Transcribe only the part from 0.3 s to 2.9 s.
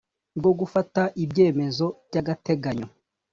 bwo gufata ibyemezo by agateganyo